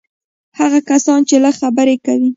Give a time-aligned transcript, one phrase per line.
[0.59, 2.29] هغه کسان چې لږ خبرې کوي.